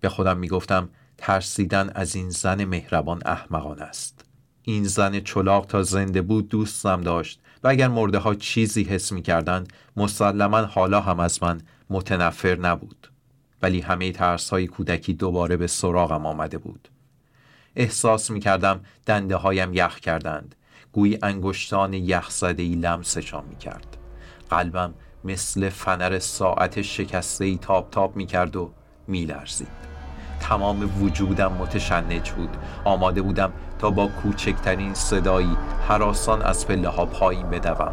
به 0.00 0.08
خودم 0.08 0.38
می 0.38 0.48
گفتم 0.48 0.88
ترسیدن 1.18 1.90
از 1.94 2.16
این 2.16 2.30
زن 2.30 2.64
مهربان 2.64 3.22
احمقان 3.24 3.78
است. 3.78 4.24
این 4.62 4.84
زن 4.84 5.20
چلاق 5.20 5.66
تا 5.66 5.82
زنده 5.82 6.22
بود 6.22 6.48
دوستم 6.48 7.00
داشت. 7.00 7.40
و 7.66 7.68
اگر 7.68 7.88
مرده 7.88 8.18
ها 8.18 8.34
چیزی 8.34 8.84
حس 8.84 9.12
می 9.12 9.22
کردن 9.22 9.64
مسلما 9.96 10.58
حالا 10.58 11.00
هم 11.00 11.20
از 11.20 11.42
من 11.42 11.60
متنفر 11.90 12.54
نبود. 12.56 13.10
ولی 13.62 13.80
همه 13.80 14.12
ترس 14.12 14.50
های 14.50 14.66
کودکی 14.66 15.14
دوباره 15.14 15.56
به 15.56 15.66
سراغم 15.66 16.26
آمده 16.26 16.58
بود. 16.58 16.88
احساس 17.76 18.30
می 18.30 18.40
کردم 18.40 18.80
دنده 19.06 19.36
هایم 19.36 19.74
یخ 19.74 20.00
کردند. 20.00 20.54
گویی 20.92 21.18
انگشتان 21.22 21.94
یخ 21.94 22.30
زده 22.30 22.62
ای 22.62 22.74
لمسشان 22.74 23.44
می 23.44 23.56
کرد 23.56 23.96
قلبم 24.50 24.94
مثل 25.24 25.68
فنر 25.68 26.18
ساعت 26.18 26.82
شکسته 26.82 27.44
ای 27.44 27.58
تاب 27.62 27.90
تاب 27.90 28.16
می 28.16 28.26
کرد 28.26 28.56
و 28.56 28.70
می 29.06 29.24
لرزید 29.24 29.95
تمام 30.40 31.02
وجودم 31.02 31.52
متشنج 31.52 32.30
بود. 32.30 32.56
آماده 32.84 33.22
بودم 33.22 33.52
تا 33.78 33.90
با 33.90 34.06
کوچکترین 34.06 34.94
صدایی 34.94 35.56
حراسان 35.88 36.42
از 36.42 36.66
پله 36.66 36.88
ها 36.88 37.06
پایین 37.06 37.50
بدوم. 37.50 37.92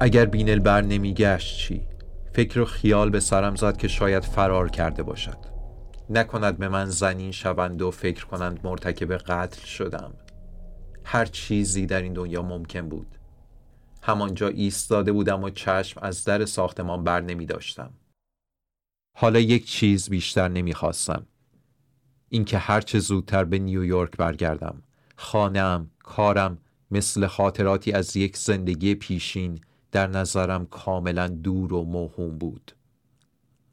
اگر 0.00 0.24
بینل 0.24 0.58
بر 0.58 0.80
نمیگشت 0.80 1.58
چی؟ 1.58 1.86
فکر 2.32 2.60
و 2.60 2.64
خیال 2.64 3.10
به 3.10 3.20
سرم 3.20 3.54
زد 3.54 3.76
که 3.76 3.88
شاید 3.88 4.24
فرار 4.24 4.70
کرده 4.70 5.02
باشد. 5.02 5.53
نکند 6.10 6.58
به 6.58 6.68
من 6.68 6.86
زنین 6.86 7.32
شوند 7.32 7.82
و 7.82 7.90
فکر 7.90 8.26
کنند 8.26 8.60
مرتکب 8.64 9.16
قتل 9.16 9.64
شدم. 9.64 10.14
هر 11.04 11.24
چیزی 11.24 11.86
در 11.86 12.02
این 12.02 12.12
دنیا 12.12 12.42
ممکن 12.42 12.88
بود. 12.88 13.06
همانجا 14.02 14.48
ایستاده 14.48 15.12
بودم 15.12 15.42
و 15.44 15.50
چشم 15.50 16.00
از 16.02 16.24
در 16.24 16.44
ساختمان 16.44 17.04
بر 17.04 17.20
نمی 17.20 17.46
داشتم. 17.46 17.92
حالا 19.16 19.38
یک 19.40 19.66
چیز 19.66 20.08
بیشتر 20.08 20.48
نمی‌خواستم 20.48 21.26
اینکه 22.28 22.58
هرچه 22.58 22.98
زودتر 22.98 23.44
به 23.44 23.58
نیویورک 23.58 24.16
برگردم. 24.16 24.82
خانم 25.16 25.90
کارم 25.98 26.58
مثل 26.90 27.26
خاطراتی 27.26 27.92
از 27.92 28.16
یک 28.16 28.36
زندگی 28.36 28.94
پیشین 28.94 29.60
در 29.92 30.06
نظرم 30.06 30.66
کاملا 30.66 31.28
دور 31.28 31.72
و 31.72 31.84
موهوم 31.84 32.38
بود. 32.38 32.72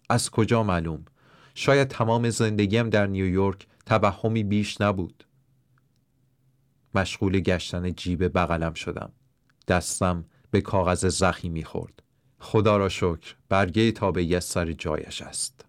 از 0.10 0.30
کجا 0.30 0.63
معلوم؟ 0.63 1.06
شاید 1.62 1.88
تمام 1.88 2.30
زندگیم 2.30 2.89
در 2.89 3.08
نیویورک 3.08 3.67
توهمی 3.86 4.43
بیش 4.43 4.82
نبود. 4.82 5.24
مشغول 6.95 7.39
گشتن 7.39 7.93
جیب 7.93 8.38
بغلم 8.38 8.74
شدم. 8.74 9.12
دستم 9.67 10.26
به 10.52 10.62
کاغذ 10.62 11.06
زخی 11.06 11.50
می‌خورد. 11.50 12.04
خدا 12.39 12.78
را 12.78 12.89
شکر 12.89 13.36
برگه 13.50 13.91
تابعی 13.91 14.36
از 14.36 14.43
سر 14.43 14.71
جایش 14.71 15.21
است. 15.21 15.65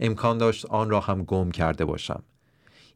امکان 0.00 0.38
داشت 0.38 0.66
آن 0.66 0.90
را 0.90 1.00
هم 1.00 1.24
گم 1.24 1.50
کرده 1.50 1.84
باشم. 1.84 2.22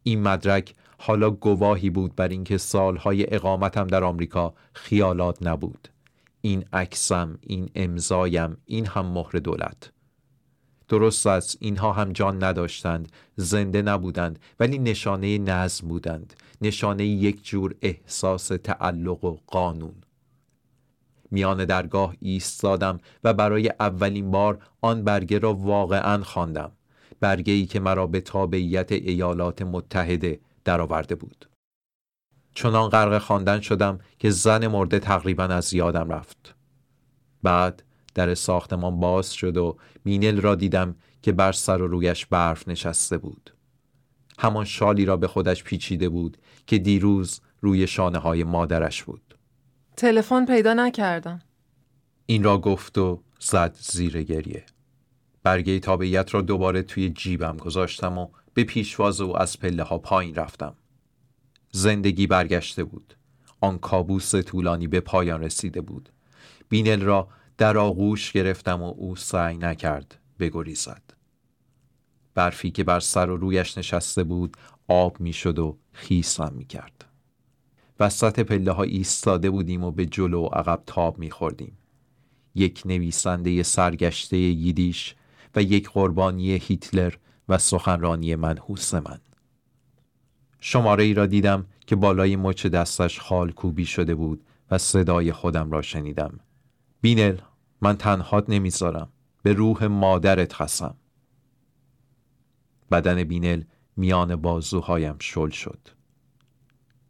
این 0.03 0.23
مدرک 0.23 0.75
حالا 0.99 1.31
گواهی 1.31 1.91
بود 1.91 2.17
بر 2.17 2.29
اینکه 2.29 2.59
سالهای 2.59 3.35
اقامتم 3.35 3.87
در 3.87 4.05
آمریکا 4.05 4.55
خیالات 4.73 5.43
نبود. 5.43 5.89
این 6.41 6.65
عکسم 6.73 7.39
این 7.41 7.71
امضایم 7.75 8.57
این 8.65 8.87
هم 8.87 9.07
مهر 9.07 9.33
دولت. 9.33 9.93
درست 10.89 11.27
است 11.27 11.57
اینها 11.61 11.93
هم 11.93 12.13
جان 12.13 12.45
نداشتند 12.45 13.13
زنده 13.37 13.83
نبودند 13.83 14.39
ولی 14.61 14.79
نشانه 14.79 15.39
نظم 15.39 15.89
بودند 15.89 16.35
نشانه 16.61 17.05
یک 17.05 17.45
جور 17.45 17.75
احساس 17.83 18.49
تعلق 18.49 19.25
و 19.25 19.37
قانون. 19.47 19.95
میان 21.31 21.65
درگاه 21.65 22.15
ایستادم 22.21 23.01
و 23.25 23.35
برای 23.35 23.73
اولین 23.81 24.31
بار 24.31 24.59
آن 24.81 25.05
برگه 25.05 25.39
را 25.39 25.55
واقعا 25.55 26.23
خواندم. 26.23 26.73
برگه 27.21 27.53
ای 27.53 27.67
که 27.67 27.81
مرا 27.81 28.07
به 28.07 28.21
تابعیت 28.21 28.93
ایالات 28.93 29.63
متحده 29.63 30.41
درآورده 30.65 31.15
بود. 31.15 31.49
چنان 32.55 32.89
غرق 32.89 33.19
خواندن 33.19 33.61
شدم 33.61 33.99
که 34.19 34.31
زن 34.31 34.67
مرده 34.67 34.99
تقریبا 34.99 35.45
از 35.45 35.75
یادم 35.75 36.13
رفت. 36.13 36.55
بعد 37.43 37.83
در 38.19 38.35
ساختمان 38.35 39.01
باز 39.01 39.33
شد 39.33 39.57
و 39.57 39.77
مینل 40.05 40.41
را 40.41 40.55
دیدم 40.55 40.95
که 41.23 41.33
بر 41.33 41.53
سر 41.53 41.83
و 41.83 41.89
رویش 41.89 42.27
برف 42.27 42.69
نشسته 42.69 43.19
بود. 43.19 43.51
همان 44.39 44.65
شالی 44.65 45.05
را 45.05 45.17
به 45.17 45.29
خودش 45.29 45.65
پیچیده 45.65 46.09
بود 46.09 46.37
که 46.67 46.79
دیروز 46.79 47.41
روی 47.61 47.87
شانه 47.87 48.19
های 48.19 48.45
مادرش 48.45 49.03
بود. 49.03 49.35
تلفن 49.97 50.47
پیدا 50.47 50.75
نکردم. 50.75 51.41
این 52.27 52.43
را 52.43 52.59
گفت 52.59 52.99
و 52.99 53.23
زد 53.41 53.77
زیر 53.81 54.23
گریه. 54.23 54.65
برگه 55.43 55.79
تابعیت 55.79 56.35
را 56.35 56.41
دوباره 56.41 56.83
توی 56.83 57.11
جیبم 57.11 57.57
گذاشتم 57.57 58.19
و 58.19 58.29
به 58.55 58.65
پیشواز 58.65 59.21
و 59.21 59.33
از 59.37 59.59
پله 59.59 59.83
ها 59.83 59.99
پایین 59.99 60.35
رفتم. 60.35 60.75
زندگی 61.73 62.27
برگشته 62.27 62.85
بود. 62.85 63.15
آن 63.61 63.79
کابوس 63.79 64.35
طولانی 64.35 64.87
به 64.87 65.01
پایان 65.01 65.43
رسیده 65.43 65.81
بود. 65.81 66.09
بینل 66.69 67.01
را 67.01 67.29
در 67.59 67.79
آغوش 67.79 68.33
گرفتم 68.33 68.83
و 68.83 68.95
او 68.97 69.17
سعی 69.17 69.57
نکرد 69.57 70.19
بگریزد. 70.39 71.03
برفی 72.35 72.71
که 72.71 72.85
بر 72.85 73.01
سر 73.01 73.31
و 73.31 73.37
رویش 73.37 73.79
نشسته 73.79 74.25
بود 74.25 74.57
آب 74.89 75.21
می‌شد 75.21 75.59
و 75.59 75.79
خیسم 75.93 76.53
می 76.57 76.65
کرد 76.65 77.05
وسط 78.01 78.41
پله 78.41 78.73
ها 78.73 78.83
ایستاده 78.83 79.51
بودیم 79.51 79.85
و 79.85 79.91
به 79.91 80.07
جلو 80.07 80.43
و 80.43 80.47
عقب 80.47 80.83
تاب 80.87 81.19
می 81.19 81.31
خوردیم. 81.31 81.79
یک 82.55 82.83
نویسنده 82.85 83.63
سرگشته 83.63 84.37
ییدیش 84.37 85.15
و 85.55 85.63
یک 85.63 85.91
قربانی 85.91 86.53
هیتلر 86.53 87.15
و 87.49 87.59
سخنرانی 87.59 88.35
منحوس 88.37 88.95
من. 88.95 89.21
شماره 90.61 91.05
ای 91.05 91.15
را 91.15 91.27
دیدم 91.27 91.67
که 91.87 91.97
بالای 91.97 92.37
مچ 92.37 92.67
دستش 92.67 93.21
خال 93.21 93.53
کوبی 93.53 93.87
شده 93.87 94.15
بود 94.15 94.45
و 94.71 94.79
صدای 94.79 95.33
خودم 95.33 95.71
را 95.71 95.83
شنیدم. 95.83 96.41
بینل 97.01 97.39
من 97.81 97.97
تنهات 97.97 98.45
نمی‌ذارم. 98.49 99.09
به 99.43 99.53
روح 99.53 99.85
مادرت 99.85 100.53
خسم 100.53 100.95
بدن 102.91 103.25
بینل 103.25 103.63
میان 103.97 104.37
بازوهایم 104.37 105.17
شل 105.19 105.51
شد. 105.51 105.79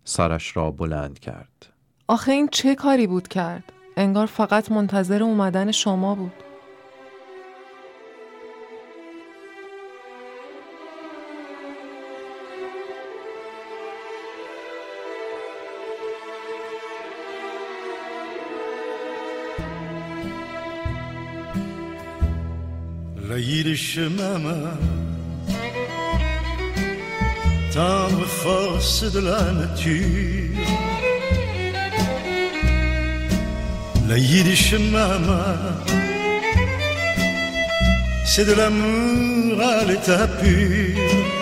سرش 0.04 0.56
را 0.56 0.70
بلند 0.70 1.18
کرد. 1.18 1.66
آخه 2.08 2.32
این 2.32 2.48
چه 2.52 2.74
کاری 2.74 3.06
بود 3.06 3.28
کرد؟ 3.28 3.72
انگار 3.96 4.26
فقط 4.26 4.70
منتظر 4.72 5.22
اومدن 5.22 5.72
شما 5.72 6.14
بود. 6.14 6.47
Maman, 23.68 24.78
tendre 27.70 28.24
force 28.24 29.04
de 29.12 29.20
la. 29.20 29.38
La 34.08 34.16
Yiddish 34.16 34.72
maman, 34.72 35.44
c'est 38.24 38.46
de 38.46 38.54
l'amour 38.54 39.60
à 39.60 39.84
l'état 39.84 40.26
pur. 40.26 41.38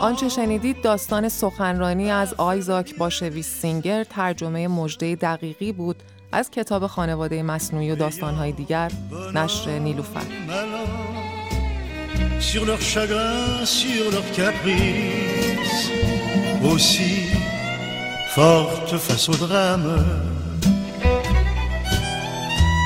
آنچه 0.00 0.28
شنیدید 0.28 0.82
داستان 0.82 1.28
سخنرانی 1.28 2.10
از 2.10 2.34
آیزاک 2.34 2.96
باشویس 2.96 3.60
سینگر 3.60 4.04
ترجمه 4.04 4.68
مجده 4.68 5.14
دقیقی 5.14 5.72
بود 5.72 6.02
از 6.32 6.50
کتاب 6.50 6.86
خانواده 6.86 7.42
مصنوعی 7.42 7.90
و 7.90 7.96
داستانهای 7.96 8.52
دیگر 8.52 8.92
نشر 9.34 9.78
نیلوفر 9.78 10.22
sur 12.52 12.64
leur 12.64 12.80
chagrin, 12.80 13.66
sur 13.66 14.04
leur 14.14 14.28
caprice, 14.40 15.90
aussi 16.70 17.14
forte 18.36 18.96
face 18.96 19.28
au 19.28 19.36
drame, 19.46 19.90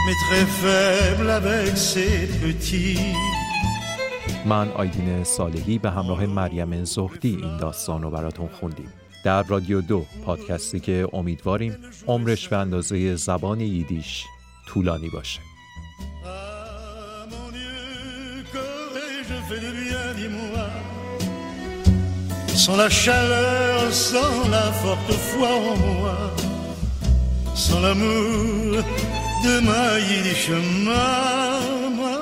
mais 0.04 0.16
très 0.26 0.46
faible 0.62 1.30
avec 1.30 1.76
ses 1.76 2.26
petits. 2.42 2.98
من 4.46 4.68
آیدین 4.72 5.24
صالحی 5.24 5.78
به 5.78 5.90
همراه 5.90 6.26
مریم 6.26 6.84
زهدی 6.84 7.36
این 7.42 7.56
داستان 7.56 8.02
رو 8.02 8.10
براتون 8.10 8.48
خوندیم 8.48 8.92
در 9.24 9.42
رادیو 9.42 9.80
دو 9.80 10.06
پادکستی 10.24 10.80
که 10.80 11.08
امیدواریم 11.12 11.76
عمرش 12.06 12.48
به 12.48 12.56
اندازه 12.56 13.16
زبان 13.16 13.60
ییدیش 13.60 14.24
طولانی 14.66 15.08
باشه 15.08 15.40
Sans 22.64 22.76
la 22.76 22.90
chaleur, 22.90 23.92
sans 23.92 24.48
la 24.50 24.70
forte 24.82 25.12
foi 25.12 25.48
en 25.48 25.76
moi, 25.84 26.18
sans 27.56 27.80
l'amour 27.80 28.84
de 29.44 29.60
ma 29.66 29.98
yiddish, 29.98 30.50
ma, 30.84 31.58
ma, 31.98 32.18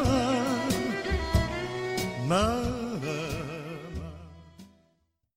ma. 2.27 2.60